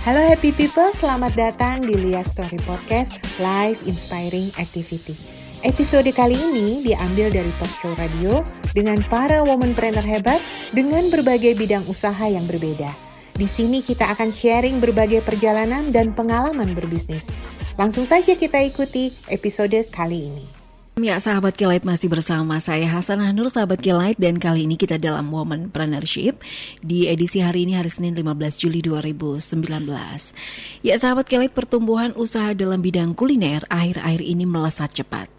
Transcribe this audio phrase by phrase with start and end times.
[0.00, 5.12] Halo happy people, selamat datang di Lia Story Podcast Live Inspiring Activity.
[5.60, 8.40] Episode kali ini diambil dari talk show radio
[8.72, 10.40] dengan para womanpreneur hebat
[10.72, 12.88] dengan berbagai bidang usaha yang berbeda.
[13.36, 17.28] Di sini kita akan sharing berbagai perjalanan dan pengalaman berbisnis.
[17.76, 20.59] Langsung saja kita ikuti episode kali ini.
[21.00, 25.32] Ya, sahabat Kilight masih bersama saya Hasan Nur, sahabat Kilight dan kali ini kita dalam
[25.32, 26.36] Womanpreneurship
[26.84, 29.64] di edisi hari ini hari Senin 15 Juli 2019.
[30.84, 35.32] Ya, sahabat Kilight pertumbuhan usaha dalam bidang kuliner akhir-akhir ini melesat cepat.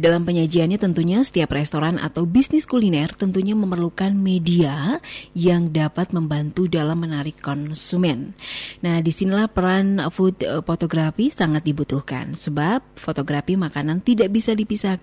[0.00, 4.96] Dalam penyajiannya tentunya setiap restoran atau bisnis kuliner tentunya memerlukan media
[5.36, 8.32] yang dapat membantu dalam menarik konsumen.
[8.80, 15.01] Nah, di sinilah peran food fotografi sangat dibutuhkan sebab fotografi makanan tidak bisa dipisahkan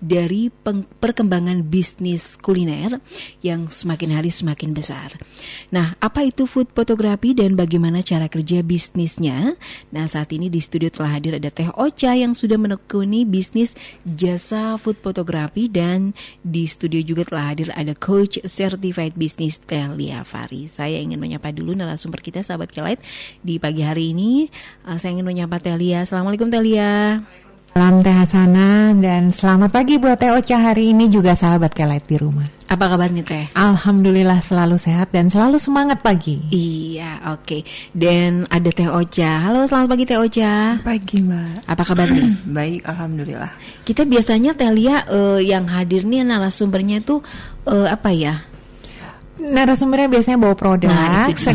[0.00, 0.48] dari
[1.00, 2.98] perkembangan bisnis kuliner
[3.44, 5.12] yang semakin hari semakin besar.
[5.68, 9.54] Nah, apa itu food fotografi dan bagaimana cara kerja bisnisnya?
[9.92, 14.80] Nah, saat ini di studio telah hadir ada Teh Ocha yang sudah menekuni bisnis jasa
[14.80, 20.70] food fotografi dan di studio juga telah hadir ada coach certified business Telia Fari.
[20.70, 23.02] Saya ingin menyapa dulu narasumber kita sahabat Kelight
[23.44, 24.48] di pagi hari ini.
[24.86, 26.06] Uh, saya ingin menyapa Telia.
[26.06, 27.45] Assalamualaikum Telia.
[27.76, 32.16] Salam Teh Hasana dan selamat pagi buat Teh Ocha hari ini juga sahabat Kelight di
[32.16, 32.48] rumah.
[32.72, 33.44] Apa kabar nih Teh?
[33.52, 36.40] Alhamdulillah selalu sehat dan selalu semangat pagi.
[36.48, 37.44] Iya, oke.
[37.44, 37.60] Okay.
[37.92, 39.44] Dan ada Teh Ocha.
[39.44, 40.80] Halo, selamat pagi Teh Ocha.
[40.80, 41.68] Pagi Mbak.
[41.68, 42.32] Apa kabar nih?
[42.56, 43.52] Baik, alhamdulillah.
[43.84, 47.20] Kita biasanya Teh Lia uh, yang hadir nih narasumbernya itu
[47.68, 48.40] uh, apa ya?
[49.36, 50.88] Narasumbernya biasanya bawa produk.
[50.88, 51.52] Nah, sekarang,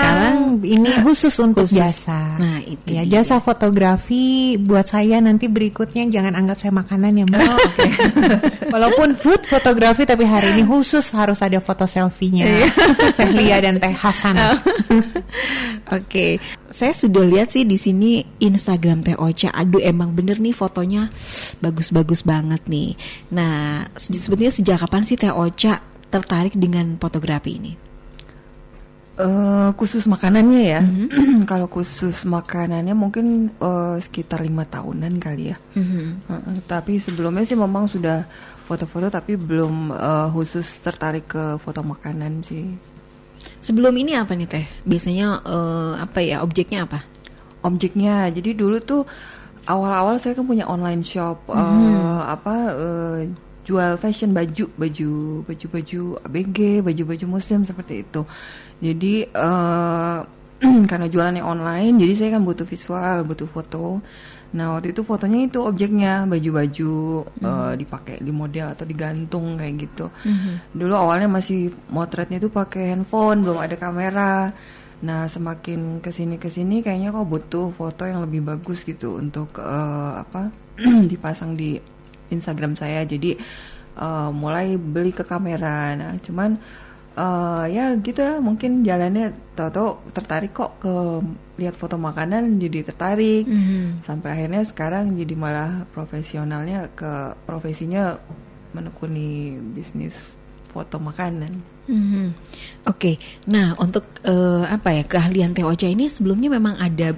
[0.00, 1.76] sekarang ini khusus untuk khusus.
[1.76, 2.40] jasa.
[2.40, 3.20] Nah, itu ya dia.
[3.20, 7.40] jasa fotografi buat saya nanti berikutnya jangan anggap saya makanan ya, Mbak.
[7.44, 7.90] Oh, okay.
[8.74, 12.44] Walaupun food fotografi tapi hari ini khusus harus ada foto selfie-nya.
[12.48, 12.68] Iya.
[13.20, 14.34] Teh Lia dan Teh Hasan.
[14.40, 14.56] Oh.
[14.56, 15.12] Oke.
[15.92, 16.32] okay.
[16.74, 19.54] Saya sudah lihat sih di sini Instagram Teh Ocha.
[19.54, 21.06] Aduh emang bener nih fotonya
[21.62, 22.98] bagus-bagus banget nih.
[23.30, 27.72] Nah, sebetulnya sejak kapan sih Teh Ocha tertarik dengan fotografi ini?
[29.14, 31.46] Uh, khusus makanannya ya, mm-hmm.
[31.50, 35.56] kalau khusus makanannya mungkin uh, sekitar lima tahunan kali ya.
[35.78, 36.06] Mm-hmm.
[36.26, 38.26] Uh, tapi sebelumnya sih memang sudah
[38.66, 42.74] foto-foto, tapi belum uh, khusus tertarik ke foto makanan sih.
[43.62, 44.66] Sebelum ini apa nih teh?
[44.82, 47.06] Biasanya uh, apa ya objeknya apa?
[47.62, 49.06] Objeknya, jadi dulu tuh
[49.70, 51.86] awal-awal saya kan punya online shop, mm-hmm.
[52.02, 53.18] uh, apa uh,
[53.64, 55.12] jual fashion baju baju
[55.48, 58.20] baju baju ABG baju baju muslim seperti itu
[58.78, 60.18] jadi uh,
[60.90, 64.04] karena jualannya online jadi saya kan butuh visual butuh foto
[64.54, 67.42] nah waktu itu fotonya itu objeknya baju-baju mm.
[67.42, 70.78] uh, dipakai di model atau digantung kayak gitu mm-hmm.
[70.78, 74.54] dulu awalnya masih motretnya itu pakai handphone belum ada kamera
[75.02, 79.58] nah semakin ke sini ke sini kayaknya kok butuh foto yang lebih bagus gitu untuk
[79.58, 80.54] uh, apa
[81.10, 81.74] dipasang di
[82.30, 83.36] Instagram saya jadi
[83.98, 86.60] uh, mulai beli ke kamera nah cuman
[87.18, 90.94] uh, ya gitu lah mungkin jalannya tau-tau tertarik kok ke
[91.58, 93.84] lihat foto makanan jadi tertarik mm -hmm.
[94.02, 98.18] sampai akhirnya sekarang jadi malah profesionalnya ke profesinya
[98.74, 100.34] menekuni bisnis
[100.74, 101.54] foto makanan.
[101.86, 102.26] Mm -hmm.
[102.90, 103.14] Oke, okay.
[103.46, 107.14] nah untuk uh, apa ya keahlian Teh Ocha ini sebelumnya memang ada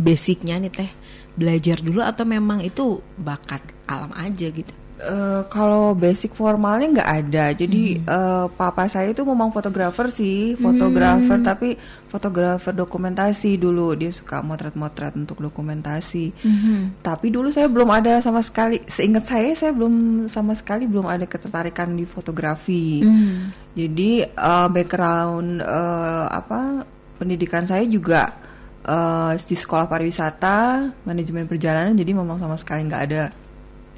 [0.00, 0.90] basicnya nih Teh
[1.34, 4.74] belajar dulu atau memang itu bakat alam aja gitu?
[4.94, 8.06] Uh, kalau basic formalnya nggak ada, jadi hmm.
[8.06, 11.44] uh, papa saya itu memang fotografer sih, fotografer hmm.
[11.44, 11.74] tapi
[12.06, 16.30] fotografer dokumentasi dulu dia suka motret-motret untuk dokumentasi.
[16.46, 16.94] Hmm.
[17.02, 21.26] Tapi dulu saya belum ada sama sekali, seingat saya saya belum sama sekali belum ada
[21.26, 23.02] ketertarikan di fotografi.
[23.02, 23.50] Hmm.
[23.74, 26.86] Jadi uh, background uh, apa
[27.18, 28.43] pendidikan saya juga
[28.84, 33.22] uh, di sekolah pariwisata, manajemen perjalanan, jadi memang sama sekali nggak ada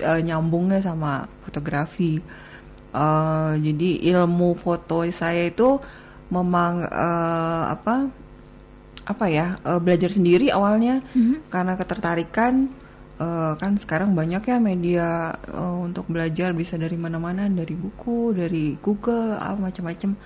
[0.02, 2.18] uh, nyambungnya sama fotografi.
[2.96, 5.76] Uh, jadi ilmu foto saya itu
[6.32, 8.08] memang uh, apa
[9.06, 11.46] apa ya uh, belajar sendiri awalnya mm-hmm.
[11.52, 12.72] karena ketertarikan
[13.22, 15.08] uh, kan sekarang banyak ya media
[15.46, 20.18] uh, untuk belajar bisa dari mana-mana dari buku dari Google apa macam-macam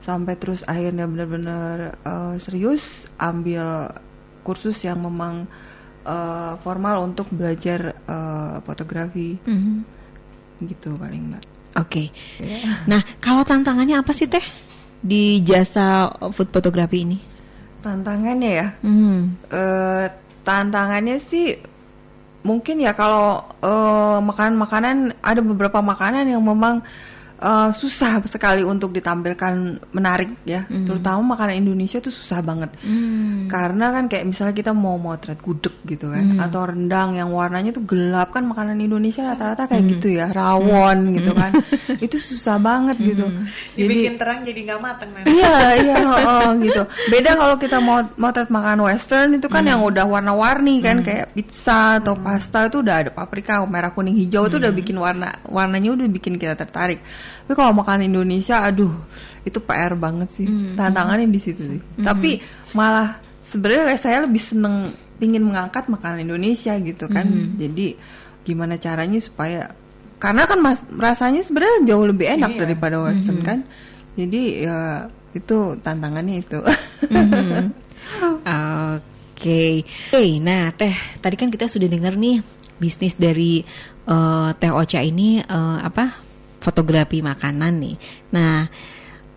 [0.00, 2.80] sampai terus akhirnya benar-benar uh, serius
[3.18, 3.90] ambil
[4.42, 5.48] kursus yang memang
[6.04, 9.76] uh, formal untuk belajar uh, fotografi mm-hmm.
[10.68, 11.44] gitu paling mbak.
[11.78, 11.86] Oke.
[11.86, 12.06] Okay.
[12.42, 12.84] Yeah.
[12.90, 14.42] Nah kalau tantangannya apa sih teh
[15.00, 17.18] di jasa food fotografi ini?
[17.80, 18.68] Tantangannya ya.
[18.84, 19.20] Mm.
[19.48, 20.04] Uh,
[20.42, 21.56] tantangannya sih
[22.40, 27.19] mungkin ya kalau uh, makanan-makanan ada beberapa makanan yang memang uh,
[27.72, 30.84] susah sekali untuk ditampilkan menarik ya, Hmm.
[30.84, 32.76] terutama makanan Indonesia tuh susah banget.
[33.48, 36.44] Karena kan kayak misalnya kita mau motret gudeg gitu kan, Hmm.
[36.44, 39.92] atau rendang yang warnanya tuh gelap kan makanan Indonesia rata-rata kayak Hmm.
[39.96, 41.50] gitu ya, rawon gitu kan,
[42.04, 43.24] itu susah banget gitu.
[43.72, 45.32] Dibikin terang jadi nggak mateng nanti.
[45.32, 46.82] Iya iya oh, gitu.
[47.08, 52.04] Beda kalau kita mau motret makan western itu kan yang udah warna-warni kan kayak pizza
[52.04, 56.06] atau pasta itu udah ada paprika merah kuning hijau itu udah bikin warna warnanya udah
[56.06, 57.00] bikin kita tertarik.
[57.44, 58.92] Tapi kalau makan Indonesia aduh
[59.42, 60.46] itu PR banget sih.
[60.74, 61.80] Tantangannya di situ sih.
[61.98, 62.40] Tapi
[62.72, 63.16] malah
[63.46, 67.26] sebenarnya saya lebih seneng pingin mengangkat makanan Indonesia gitu kan.
[67.56, 67.96] Jadi
[68.40, 69.68] gimana caranya supaya
[70.20, 72.60] karena kan mas, rasanya sebenarnya jauh lebih enak Iya.
[72.68, 73.58] daripada western kan.
[74.16, 76.60] Jadi ya itu tantangannya itu.
[77.08, 77.64] Mhm.
[78.44, 79.84] Oke.
[80.12, 82.44] Oke, nah Teh, tadi kan kita sudah dengar nih
[82.76, 83.60] bisnis dari
[84.04, 86.28] eh, Teh Ocha ini eh, apa?
[86.60, 87.96] Fotografi makanan nih.
[88.36, 88.68] Nah,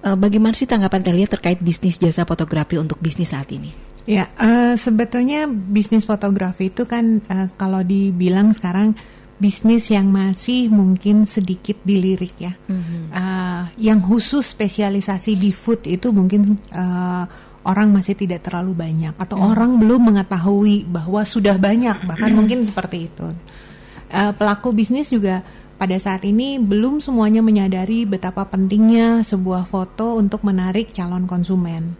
[0.03, 3.71] eh, bagaimana sih tanggapan Teh Lia terkait bisnis jasa fotografi untuk bisnis saat ini?
[4.03, 8.93] Ya, eh, sebetulnya bisnis fotografi itu kan eh, kalau dibilang sekarang
[9.39, 12.53] bisnis yang masih mungkin sedikit dilirik ya.
[13.11, 17.23] Eh, yang khusus spesialisasi di food itu mungkin eh,
[17.63, 23.07] orang masih tidak terlalu banyak atau orang belum mengetahui bahwa sudah banyak bahkan mungkin seperti
[23.07, 23.27] itu.
[24.13, 25.41] Eh, pelaku bisnis juga
[25.83, 31.99] pada saat ini belum semuanya menyadari betapa pentingnya sebuah foto untuk menarik calon konsumen.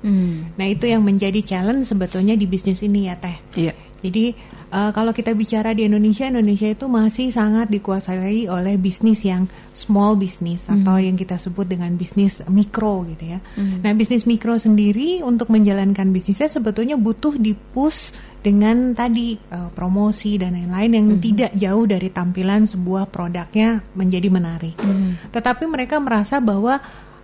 [0.56, 3.36] Nah itu yang menjadi challenge sebetulnya di bisnis ini ya teh.
[3.60, 3.76] Iya.
[4.00, 4.32] Jadi
[4.72, 10.16] eh, kalau kita bicara di Indonesia, Indonesia itu masih sangat dikuasai oleh bisnis yang small
[10.16, 13.44] business atau yang kita sebut dengan bisnis mikro gitu ya.
[13.84, 20.60] Nah bisnis mikro sendiri untuk menjalankan bisnisnya sebetulnya butuh dipush dengan tadi eh, promosi dan
[20.60, 24.76] lain-lain yang tidak jauh dari tampilan sebuah produknya menjadi menarik.
[25.32, 26.78] Tetapi mereka merasa bahwa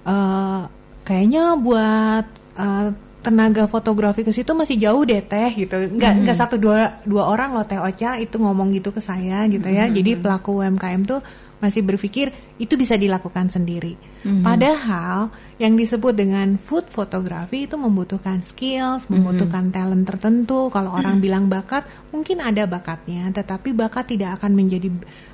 [0.07, 0.62] eh,
[1.04, 2.25] kayaknya buat
[2.56, 2.89] eh,
[3.19, 5.75] tenaga fotografi ke situ masih jauh deh teh gitu.
[5.75, 9.68] Nggak nggak satu dua dua orang loh teh Ocha itu ngomong gitu ke saya gitu
[9.68, 9.92] ya.
[9.92, 11.19] Jadi pelaku UMKM tuh
[11.60, 14.00] masih berpikir itu bisa dilakukan sendiri.
[14.24, 20.71] Padahal yang disebut dengan food photography itu membutuhkan skills, membutuhkan talent tertentu.
[20.71, 21.83] Kalau orang bilang bakat,
[22.15, 24.88] mungkin ada bakatnya, tetapi bakat tidak akan menjadi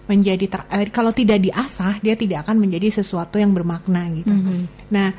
[0.09, 4.33] menjadi ter- eh, kalau tidak diasah, dia tidak akan menjadi sesuatu yang bermakna gitu.
[4.89, 5.09] Nah,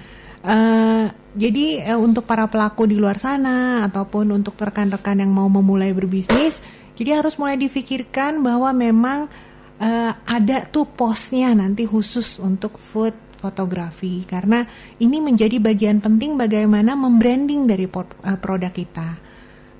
[0.43, 1.07] eh,
[1.39, 6.59] jadi eh, untuk para pelaku di luar sana ataupun untuk rekan-rekan yang mau memulai berbisnis,
[6.99, 9.31] jadi harus mulai difikirkan bahwa memang
[9.79, 14.65] eh, ada tuh posnya nanti khusus untuk food fotografi karena
[14.99, 19.25] ini menjadi bagian penting bagaimana membranding dari eh, produk kita.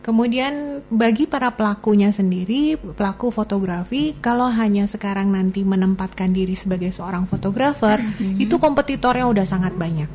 [0.07, 7.27] Kemudian bagi para pelakunya sendiri, pelaku fotografi kalau hanya sekarang nanti menempatkan diri sebagai seorang
[7.27, 7.99] fotografer,
[8.39, 10.07] itu kompetitornya udah sangat banyak.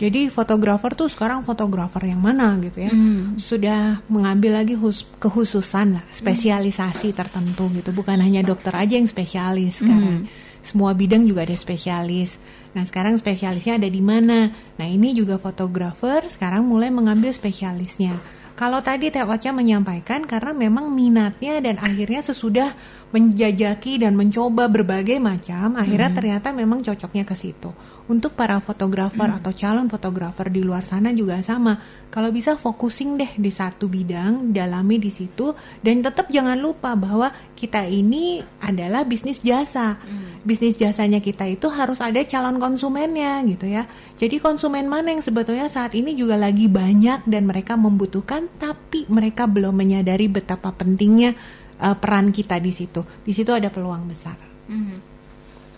[0.00, 2.90] Jadi fotografer tuh sekarang fotografer yang mana gitu ya.
[3.36, 7.92] Sudah mengambil lagi hus- kekhususan lah, spesialisasi tertentu gitu.
[7.92, 10.24] Bukan hanya dokter aja yang spesialis sekarang.
[10.68, 12.36] Semua bidang juga ada spesialis.
[12.76, 14.52] Nah, sekarang spesialisnya ada di mana?
[14.76, 18.20] Nah, ini juga fotografer sekarang mulai mengambil spesialisnya.
[18.58, 22.74] Kalau tadi Teh Ocha menyampaikan karena memang minatnya dan akhirnya sesudah
[23.14, 27.70] menjajaki dan mencoba berbagai macam, akhirnya ternyata memang cocoknya ke situ.
[28.08, 31.76] Untuk para fotografer atau calon fotografer di luar sana juga sama.
[32.08, 35.52] Kalau bisa focusing deh di satu bidang, dalami di situ
[35.84, 40.00] dan tetap jangan lupa bahwa kita ini adalah bisnis jasa.
[40.40, 43.84] Bisnis jasanya kita itu harus ada calon konsumennya gitu ya.
[44.16, 49.44] Jadi konsumen mana yang sebetulnya saat ini juga lagi banyak dan mereka membutuhkan tapi mereka
[49.44, 51.36] belum menyadari betapa pentingnya
[51.76, 53.04] uh, peran kita di situ.
[53.20, 54.40] Di situ ada peluang besar.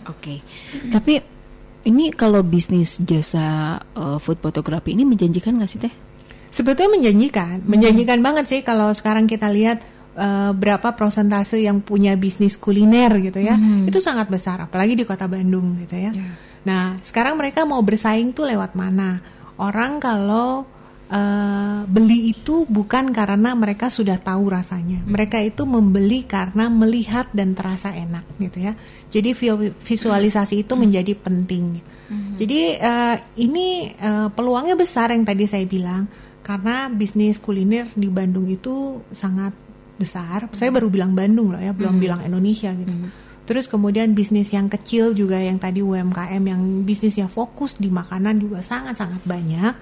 [0.09, 0.41] Oke.
[0.89, 1.30] Tapi
[1.87, 5.93] ini kalau bisnis jasa eh, food photography ini menjanjikan nggak sih Teh?
[6.51, 9.87] Sebetulnya menjanjikan, menjanjikan banget sih kalau sekarang kita lihat
[10.19, 13.55] uh, berapa prosentase yang punya bisnis kuliner gitu ya,
[13.87, 16.11] itu sangat besar, apalagi di kota Bandung gitu ya.
[16.67, 19.23] Nah, sekarang mereka mau bersaing tuh lewat mana?
[19.55, 20.67] Orang kalau
[21.11, 27.51] uh, beli itu bukan karena mereka sudah tahu rasanya, mereka itu membeli karena melihat dan
[27.51, 28.73] terasa enak gitu ya.
[29.11, 31.83] Jadi vi- visualisasi itu menjadi penting.
[32.35, 36.11] Jadi eh, ini eh, peluangnya besar yang tadi saya bilang
[36.43, 39.55] karena bisnis kuliner di Bandung itu sangat
[39.95, 40.51] besar.
[40.51, 42.91] Saya baru bilang Bandung loh ya, belum bilang Indonesia gitu.
[43.47, 48.59] Terus kemudian bisnis yang kecil juga yang tadi UMKM yang bisnisnya fokus di makanan juga
[48.59, 49.73] sangat-sangat banyak.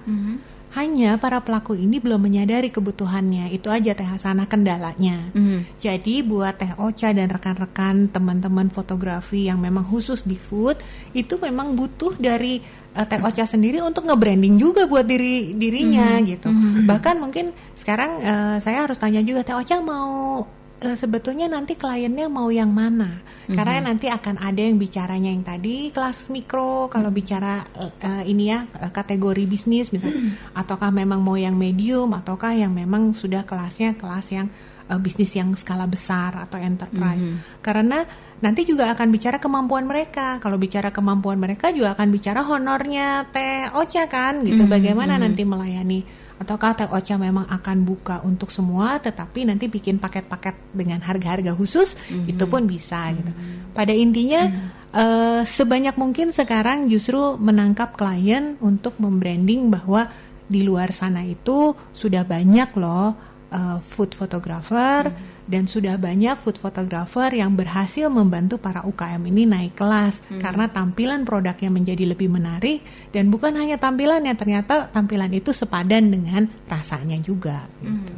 [0.70, 3.50] Hanya para pelaku ini belum menyadari kebutuhannya.
[3.50, 5.34] Itu aja Teh Hasanah kendalanya.
[5.34, 5.80] Mhm.
[5.82, 10.78] Jadi buat Teh Ocha dan rekan-rekan teman-teman fotografi yang memang khusus di food
[11.10, 12.62] itu memang butuh dari
[12.94, 16.52] eh, Teh Ocha sendiri untuk nge-branding juga buat diri dirinya gitu.
[16.86, 20.46] Bahkan mungkin sekarang eh, saya harus tanya juga Teh Ocha mau
[20.80, 23.20] eh, sebetulnya nanti kliennya mau yang mana?
[23.50, 27.66] Karena nanti akan ada yang bicaranya yang tadi kelas mikro kalau bicara
[27.98, 33.10] eh, ini ya eh, kategori bisnis misalnya ataukah memang mau yang medium ataukah yang memang
[33.10, 34.46] sudah kelasnya kelas yang
[34.86, 37.26] eh, bisnis yang skala besar atau enterprise.
[37.58, 38.06] Karena
[38.38, 40.38] nanti juga akan bicara kemampuan mereka.
[40.38, 44.62] Kalau bicara kemampuan mereka juga akan bicara honornya Teh Ocha kan gitu.
[44.70, 50.72] Bagaimana nanti melayani ataukah Teh Ocha memang akan buka untuk semua tetapi nanti bikin paket-paket
[50.72, 51.92] dengan harga-harga khusus
[52.24, 53.28] itu pun bisa gitu.
[53.76, 54.48] Pada intinya
[54.96, 60.08] eh, sebanyak mungkin sekarang justru menangkap klien untuk membranding bahwa
[60.50, 63.12] di luar sana itu sudah banyak loh
[63.52, 65.12] eh, food photographer
[65.50, 71.26] dan sudah banyak food photographer yang berhasil membantu para UKM ini naik kelas karena tampilan
[71.26, 77.66] produknya menjadi lebih menarik dan bukan hanya tampilannya ternyata tampilan itu sepadan dengan rasanya juga
[77.82, 78.14] gitu.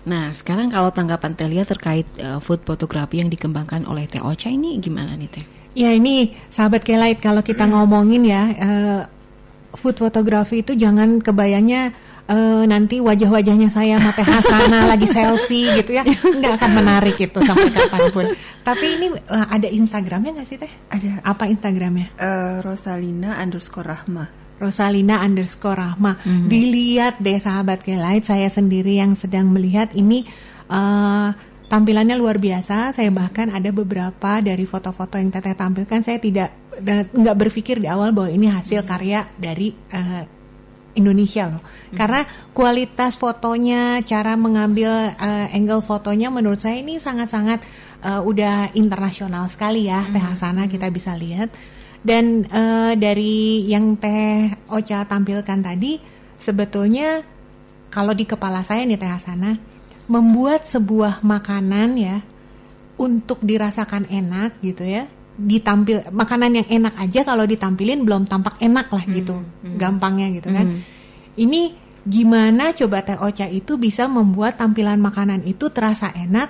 [0.00, 5.14] Nah, sekarang kalau tanggapan Telia terkait eh, food fotografi yang dikembangkan oleh Ocha ini gimana
[5.14, 5.44] nih Teh?
[5.76, 9.00] Ya ini sahabat Kelight kalau kita ngomongin ya eh,
[9.76, 11.94] food fotografi itu jangan kebayangnya
[12.30, 17.38] eh, nanti wajah-wajahnya saya sama Teh Hasana lagi selfie gitu ya nggak akan menarik itu
[17.42, 18.26] sampai kapan pun.
[18.60, 20.70] Tapi ini eh, ada Instagramnya nggak sih Teh?
[20.88, 22.14] Ada Apa Instagramnya?
[22.14, 24.24] eh, Rosalina underscore Rahma.
[24.56, 26.20] Rosalina underscore Rahma.
[26.22, 30.22] Dilihat deh sahabat Kelight, saya sendiri yang sedang melihat ini
[30.66, 31.28] eh,
[31.66, 32.92] tampilannya luar biasa.
[32.92, 37.88] Saya bahkan ada beberapa dari foto-foto yang Teteh tampilkan, saya tidak da- nggak berpikir di
[37.88, 40.39] awal bahwa ini hasil karya dari eh,
[40.98, 41.62] Indonesia loh.
[41.94, 47.62] Karena kualitas fotonya, cara mengambil eh, angle fotonya menurut saya ini sangat-sangat
[48.02, 50.02] eh, udah internasional sekali ya.
[50.10, 51.54] Teh Hasana kita bisa lihat.
[52.00, 56.00] Dan eh, dari yang Teh Ocha tampilkan tadi,
[56.40, 57.22] sebetulnya
[57.90, 59.60] kalau di kepala saya nih Teh Hasana,
[60.10, 62.18] membuat sebuah makanan ya
[62.98, 65.06] untuk dirasakan enak gitu ya,
[65.40, 69.40] ditampil makanan yang enak aja kalau ditampilin belum tampak enak lah gitu,
[69.80, 70.84] gampangnya gitu kan.
[71.40, 71.60] Ini
[72.04, 76.48] gimana coba Teh Ocha itu bisa membuat tampilan makanan itu terasa enak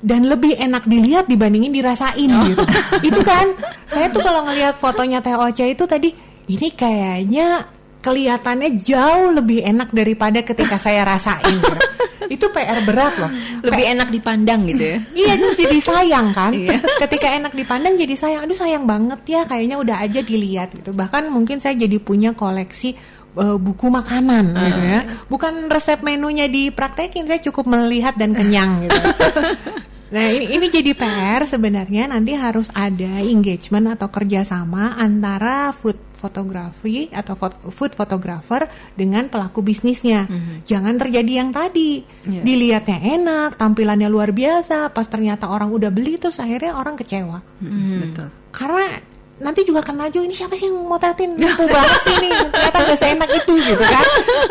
[0.00, 2.64] dan lebih enak dilihat dibandingin dirasain gitu.
[3.08, 3.52] itu kan
[3.84, 6.12] saya tuh kalau ngelihat fotonya Teh Ocha itu tadi
[6.48, 7.68] ini kayaknya
[8.00, 11.60] kelihatannya jauh lebih enak daripada ketika saya rasain.
[11.60, 11.76] gitu.
[12.30, 13.30] Itu PR berat loh.
[13.66, 14.98] Lebih enak dipandang gitu ya.
[15.20, 16.54] Iya terus jadi sayang kan.
[16.54, 16.78] Iya.
[17.02, 18.46] Ketika enak dipandang jadi sayang.
[18.46, 20.94] Aduh sayang banget ya kayaknya udah aja dilihat gitu.
[20.94, 22.94] Bahkan mungkin saya jadi punya koleksi
[23.34, 25.00] eh, buku makanan gitu ya.
[25.26, 29.00] Bukan resep menunya dipraktekin, saya cukup melihat dan kenyang gitu.
[30.10, 37.08] Nah ini, ini jadi PR sebenarnya nanti harus ada engagement atau kerjasama antara food fotografi
[37.08, 40.28] atau fot- food photographer dengan pelaku bisnisnya.
[40.62, 42.42] Jangan terjadi yang tadi Iya.
[42.42, 47.40] dilihatnya enak, tampilannya luar biasa, pas ternyata orang udah beli terus akhirnya orang kecewa.
[47.98, 48.28] Betul.
[48.50, 49.00] Karena
[49.40, 52.98] nanti juga akan maju ini siapa sih yang motretin mampu banget sih nih ternyata gak
[53.00, 54.06] seenak itu gitu kan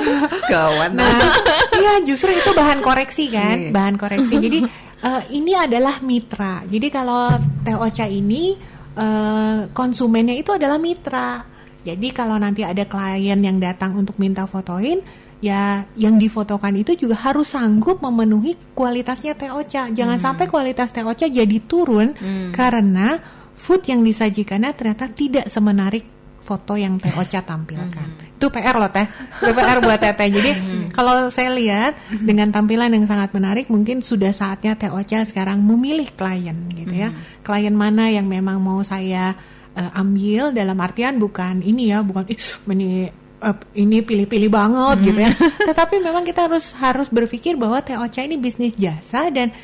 [0.52, 0.90] Gawat.
[0.92, 1.30] Nah,
[1.76, 3.70] iya justru itu bahan koreksi kan, Iya.
[3.70, 4.34] bahan koreksi.
[4.50, 4.60] Jadi
[5.00, 6.66] eh, ini adalah mitra.
[6.66, 7.30] Jadi kalau
[7.62, 8.58] Teh Ocha ini
[8.96, 11.46] eh, konsumennya itu adalah mitra.
[11.90, 15.02] Jadi kalau nanti ada klien yang datang untuk minta fotoin,
[15.40, 19.88] ya yang difotokan itu juga harus sanggup memenuhi kualitasnya Teh Ocha.
[19.90, 22.14] Jangan sampai kualitas Teh Ocha jadi turun
[22.52, 23.18] karena
[23.56, 26.06] food yang disajikannya ternyata tidak semenarik
[26.40, 28.32] foto yang Teh Ocha tampilkan.
[28.40, 29.08] Itu PR loh Teh.
[29.44, 30.30] Itu PR buat Teteh.
[30.32, 30.52] Jadi
[30.96, 36.08] kalau saya lihat dengan tampilan yang sangat menarik mungkin sudah saatnya Teh Ocha sekarang memilih
[36.16, 37.16] klien gitu ya.
[37.44, 39.36] Klien mana yang memang mau saya
[39.80, 43.08] eh, ambil dalam artian bukan ini ya, bukan ih ini
[43.40, 45.32] eh, ini pilih-pilih banget gitu ya.
[45.72, 49.56] Tetapi memang kita harus harus berpikir bahwa Ocha ini bisnis jasa dan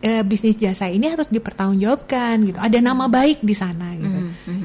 [0.00, 2.58] eh, bisnis jasa ini harus dipertanggungjawabkan gitu.
[2.58, 4.18] Ada nama baik di sana gitu.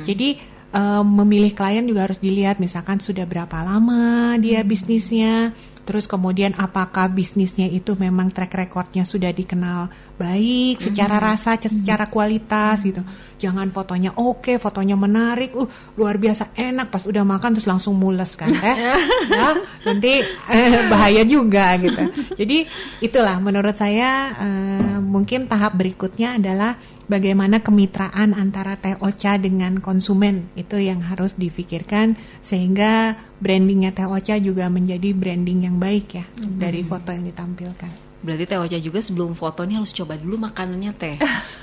[0.08, 0.30] Jadi
[0.72, 5.52] eh, memilih klien juga harus dilihat misalkan sudah berapa lama dia bisnisnya,
[5.84, 12.84] terus kemudian apakah bisnisnya itu memang track recordnya sudah dikenal baik secara rasa, secara kualitas
[12.84, 13.04] gitu.
[13.36, 15.68] Jangan fotonya oke, fotonya menarik, uh
[16.00, 18.76] luar biasa enak pas udah makan terus langsung mules kan teh.
[19.40, 19.50] ya,
[19.84, 22.32] nanti eh, bahaya juga gitu.
[22.32, 22.64] Jadi
[23.04, 30.50] itulah menurut saya eh, mungkin tahap berikutnya adalah bagaimana kemitraan antara Teh Ocha dengan konsumen
[30.58, 36.58] itu yang harus difikirkan sehingga brandingnya Teh Ocha juga menjadi branding yang baik ya hmm.
[36.58, 38.05] dari foto yang ditampilkan.
[38.26, 41.16] Berarti Teh Ocha juga sebelum foto ini harus coba dulu makanannya Teh.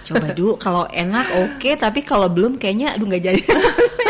[0.07, 3.42] Coba dulu kalau enak oke, okay, tapi kalau belum kayaknya aduh nggak jadi.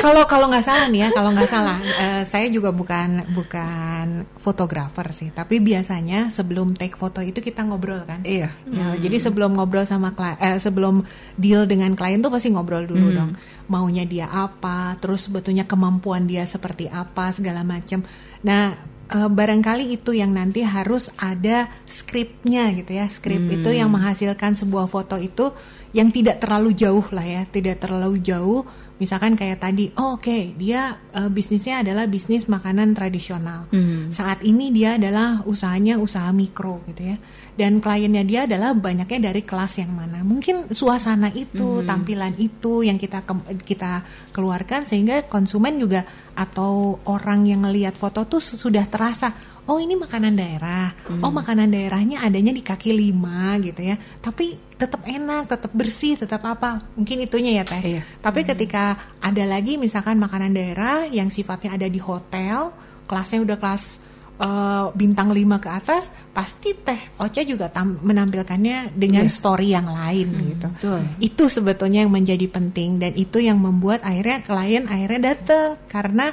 [0.02, 5.06] Kalau kalau nggak salah nih ya, kalau nggak salah, uh, saya juga bukan bukan fotografer
[5.14, 8.26] sih, tapi biasanya sebelum take foto itu kita ngobrol kan.
[8.26, 8.50] Iya.
[8.66, 8.98] Ya, hmm.
[8.98, 11.06] Jadi sebelum ngobrol sama klien, eh, sebelum
[11.38, 13.16] deal dengan klien tuh pasti ngobrol dulu hmm.
[13.16, 13.30] dong.
[13.70, 18.02] Maunya dia apa, terus sebetulnya kemampuan dia seperti apa, segala macam.
[18.42, 18.74] Nah
[19.12, 23.56] uh, barangkali itu yang nanti harus ada skripnya gitu ya skrip hmm.
[23.60, 25.52] itu yang menghasilkan sebuah foto itu
[25.92, 28.64] yang tidak terlalu jauh lah ya tidak terlalu jauh
[29.02, 34.14] misalkan kayak tadi oh, oke okay, dia uh, bisnisnya adalah bisnis makanan tradisional hmm.
[34.14, 37.16] saat ini dia adalah usahanya usaha mikro gitu ya
[37.58, 41.86] dan kliennya dia adalah banyaknya dari kelas yang mana mungkin suasana itu hmm.
[41.88, 43.26] tampilan itu yang kita
[43.66, 46.06] kita keluarkan sehingga konsumen juga
[46.38, 49.34] atau orang yang ngelihat foto tuh sudah terasa
[49.66, 51.26] oh ini makanan daerah hmm.
[51.26, 56.42] oh makanan daerahnya adanya di kaki lima gitu ya tapi tetap enak tetap bersih tetap
[56.42, 58.02] apa mungkin itunya ya teh iya.
[58.18, 58.48] tapi hmm.
[58.50, 62.74] ketika ada lagi misalkan makanan daerah yang sifatnya ada di hotel
[63.06, 64.02] kelasnya udah kelas
[64.42, 69.32] uh, bintang 5 ke atas pasti teh Ocha juga menampilkannya dengan yeah.
[69.32, 70.68] story yang lain hmm, gitu.
[70.78, 71.00] Betul.
[71.20, 76.32] Itu sebetulnya yang menjadi penting dan itu yang membuat akhirnya klien akhirnya datang karena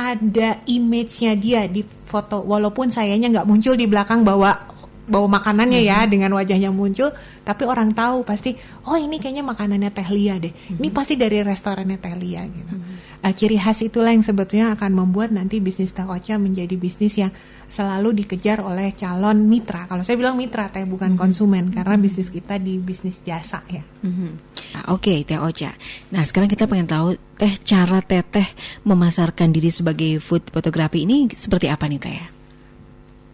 [0.00, 4.69] ada image-nya dia di foto walaupun sayanya nggak muncul di belakang bawa
[5.10, 6.06] bawa makanannya ya, hmm.
[6.06, 7.10] ya dengan wajahnya muncul
[7.42, 8.54] tapi orang tahu pasti
[8.86, 10.78] oh ini kayaknya makanannya Teh Lia deh hmm.
[10.78, 13.26] ini pasti dari restorannya Teh Lia gitu hmm.
[13.26, 17.34] uh, ciri khas itulah yang sebetulnya akan membuat nanti bisnis Teh Ocha menjadi bisnis yang
[17.70, 19.86] selalu dikejar oleh calon mitra.
[19.86, 21.20] Kalau saya bilang mitra teh bukan hmm.
[21.22, 23.80] konsumen karena bisnis kita di bisnis jasa ya.
[24.02, 24.42] Hmm.
[24.74, 25.70] Nah, Oke, okay, Teh Ocha.
[26.10, 28.50] Nah, sekarang kita pengen tahu teh cara Teteh
[28.82, 32.39] memasarkan diri sebagai food fotografi ini seperti apa nih Teh?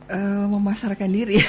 [0.07, 1.43] Uh, memasarkan diri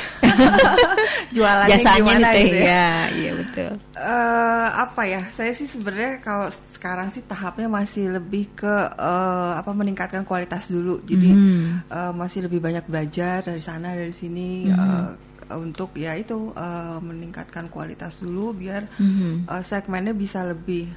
[1.37, 2.65] jualannya Jasanya gimana nih, gitu ya?
[2.65, 8.49] ya iya betul uh, apa ya saya sih sebenarnya kalau sekarang sih tahapnya masih lebih
[8.57, 11.89] ke uh, apa meningkatkan kualitas dulu jadi mm.
[11.89, 14.73] uh, masih lebih banyak belajar dari sana dari sini mm.
[14.73, 19.45] uh, untuk ya itu uh, meningkatkan kualitas dulu biar mm.
[19.45, 20.89] uh, segmennya bisa lebih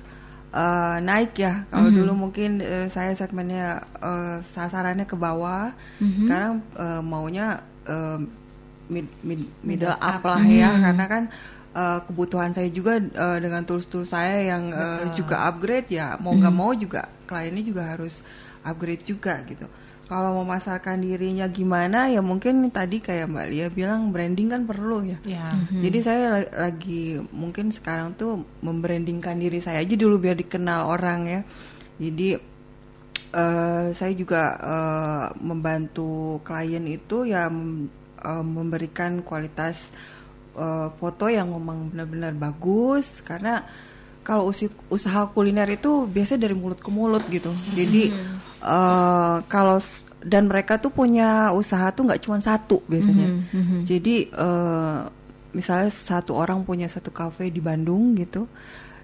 [0.55, 1.67] uh, naik ya.
[1.71, 2.01] Kalau mm -hmm.
[2.05, 6.27] dulu mungkin uh, saya segmennya uh, sasarannya ke bawah, mm -hmm.
[6.27, 8.19] sekarang uh, maunya uh,
[8.91, 10.61] mid, mid, middle up, up lah mm -hmm.
[10.63, 11.23] ya, karena kan
[11.75, 16.53] uh, kebutuhan saya juga uh, dengan tools-tools saya yang uh, juga upgrade ya, mau nggak
[16.53, 16.73] mm -hmm.
[16.75, 18.23] mau juga kliennya juga harus
[18.67, 19.67] upgrade juga gitu
[20.11, 25.23] kalau memasarkan dirinya gimana ya mungkin tadi kayak Mbak Lia bilang branding kan perlu ya.
[25.23, 25.46] ya.
[25.55, 25.81] Mm-hmm.
[25.87, 31.40] Jadi saya lagi mungkin sekarang tuh membrandingkan diri saya aja dulu biar dikenal orang ya.
[32.03, 32.35] Jadi
[33.38, 39.79] uh, saya juga uh, membantu klien itu ya uh, memberikan kualitas
[40.59, 43.62] uh, foto yang memang benar-benar bagus karena
[44.27, 44.51] kalau
[44.90, 47.55] usaha kuliner itu biasanya dari mulut ke mulut gitu.
[47.79, 49.79] Jadi hmm uh, kalau
[50.20, 53.29] dan mereka tuh punya usaha tuh nggak cuma satu biasanya.
[53.29, 53.81] Mm -hmm.
[53.88, 55.09] Jadi uh,
[55.57, 58.44] misalnya satu orang punya satu kafe di Bandung gitu.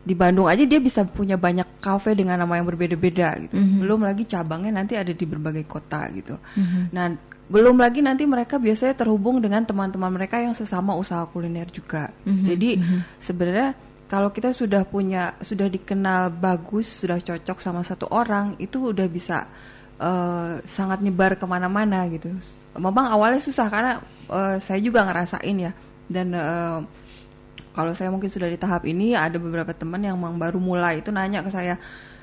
[0.07, 3.57] Di Bandung aja dia bisa punya banyak kafe dengan nama yang berbeda-beda gitu.
[3.57, 3.79] Mm -hmm.
[3.83, 6.37] Belum lagi cabangnya nanti ada di berbagai kota gitu.
[6.37, 6.83] Mm -hmm.
[6.95, 7.07] Nah,
[7.47, 12.12] belum lagi nanti mereka biasanya terhubung dengan teman-teman mereka yang sesama usaha kuliner juga.
[12.23, 12.45] Mm -hmm.
[12.47, 13.01] Jadi mm -hmm.
[13.19, 13.69] sebenarnya
[14.07, 19.51] kalau kita sudah punya sudah dikenal bagus sudah cocok sama satu orang itu udah bisa
[19.99, 22.31] uh, sangat nyebar ke mana-mana gitu
[22.79, 23.92] memang awalnya susah karena
[24.31, 25.73] uh, saya juga ngerasain ya
[26.07, 26.79] dan uh,
[27.75, 31.11] kalau saya mungkin sudah di tahap ini ada beberapa teman yang memang baru mulai itu
[31.11, 31.75] nanya ke saya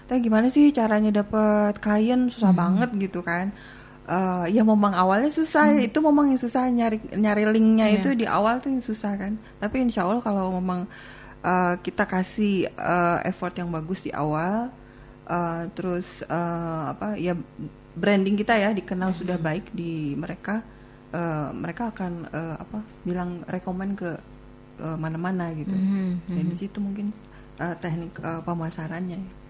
[0.08, 2.60] teh gimana sih caranya dapat klien susah hmm.
[2.60, 3.52] banget gitu kan
[4.08, 5.88] uh, ya memang awalnya susah hmm.
[5.88, 7.98] itu memang yang susah nyari nyari linknya yeah.
[8.00, 10.88] itu di awal tuh yang susah kan tapi insya Allah kalau memang
[11.44, 14.72] uh, kita kasih uh, effort yang bagus di awal
[15.28, 17.38] uh, terus uh, apa ya
[17.94, 19.22] branding kita ya dikenal mm -hmm.
[19.22, 20.64] sudah baik di mereka
[21.14, 24.12] uh, mereka akan uh, apa bilang rekomend ke
[24.98, 26.34] mana-mana uh, gitu mm -hmm.
[26.34, 27.14] dan di situ mungkin
[27.62, 29.44] uh, teknik uh, pemasarannya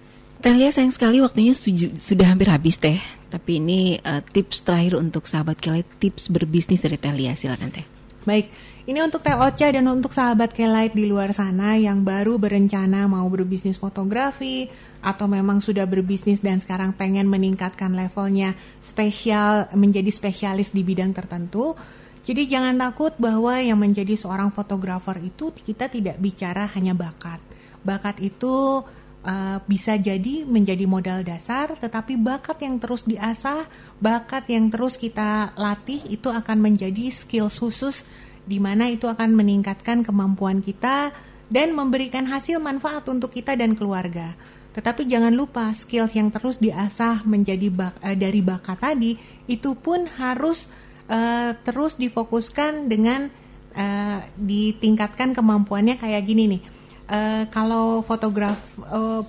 [0.43, 1.53] Teh Lia sayang sekali waktunya
[1.95, 2.97] sudah hampir habis teh.
[3.29, 7.85] Tapi ini uh, tips terakhir untuk sahabat kilat tips berbisnis dari Teh Lia silakan teh.
[8.27, 8.49] Baik,
[8.83, 13.23] ini untuk Teh Ocha dan untuk sahabat Kelight di luar sana yang baru berencana mau
[13.31, 14.67] berbisnis fotografi
[14.99, 18.51] atau memang sudah berbisnis dan sekarang pengen meningkatkan levelnya
[18.83, 21.79] spesial menjadi spesialis di bidang tertentu.
[22.23, 27.39] Jadi jangan takut bahwa yang menjadi seorang fotografer itu kita tidak bicara hanya bakat.
[27.83, 28.79] bakat itu
[29.23, 33.67] uh, bisa jadi menjadi modal dasar, tetapi bakat yang terus diasah,
[33.99, 38.07] bakat yang terus kita latih itu akan menjadi skill khusus
[38.43, 41.15] di mana itu akan meningkatkan kemampuan kita
[41.47, 44.35] dan memberikan hasil manfaat untuk kita dan keluarga.
[44.73, 50.09] Tetapi jangan lupa skills yang terus diasah menjadi bak, uh, dari bakat tadi itu pun
[50.17, 50.65] harus
[51.07, 53.29] uh, terus difokuskan dengan
[53.77, 56.61] uh, ditingkatkan kemampuannya kayak gini nih
[57.09, 59.21] uh, kalau fotograf uh,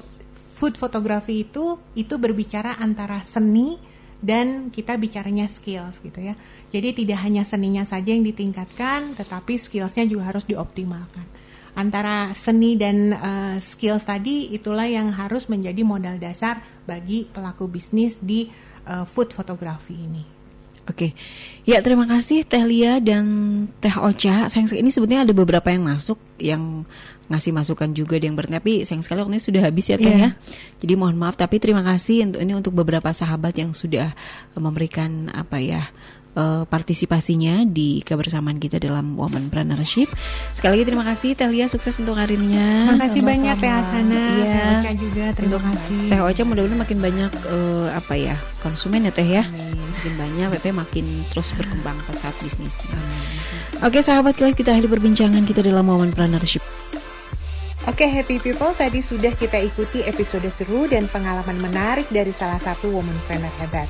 [0.55, 3.77] food fotografi itu itu berbicara antara seni
[4.25, 6.35] dan kita bicaranya skills gitu ya.
[6.73, 11.29] Jadi tidak hanya seninya saja yang ditingkatkan, tetapi skillsnya juga harus dioptimalkan.
[11.77, 18.17] Antara seni dan uh, skills tadi itulah yang harus menjadi modal dasar bagi pelaku bisnis
[18.17, 18.49] di
[18.89, 20.25] uh, food fotografi ini.
[20.85, 21.17] Oke,
[21.65, 23.25] ya terima kasih Teh Lia dan
[23.81, 24.53] Teh Ocha.
[24.53, 26.85] Sayang ini sebetulnya ada beberapa yang masuk yang
[27.29, 30.19] ngasih masukan juga yang ber tapi sayang sekali waktunya sudah habis ya Teh yeah.
[30.19, 30.31] ya.
[30.81, 34.13] Jadi mohon maaf tapi terima kasih untuk ini untuk beberapa sahabat yang sudah
[34.57, 35.89] memberikan apa ya
[36.37, 40.11] uh, partisipasinya di kebersamaan kita dalam Woman Partnership.
[40.53, 42.91] Sekali lagi terima kasih Telia sukses untuk karirnya.
[42.91, 44.55] Terima kasih banyak Teh Asana, iya.
[44.55, 46.01] Teh Ocha juga terima untuk kasih.
[46.11, 49.45] Teh Ocha mudah-mudahan makin banyak uh, apa ya konsumen ya Teh ya.
[49.49, 49.79] Amin.
[49.95, 52.93] Makin banyak Teh makin terus berkembang pesat bisnisnya.
[52.93, 53.83] Amin.
[53.83, 56.84] Oke sahabat kita akhiri perbincangan kita dalam Woman Partnership.
[57.85, 62.89] Oke happy people, tadi sudah kita ikuti episode seru dan pengalaman menarik dari salah satu
[62.89, 63.85] woman planner hebat.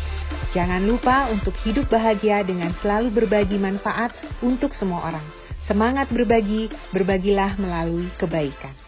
[0.50, 4.10] Jangan lupa untuk hidup bahagia dengan selalu berbagi manfaat
[4.42, 5.22] untuk semua orang.
[5.70, 8.83] Semangat berbagi, berbagilah melalui kebaikan.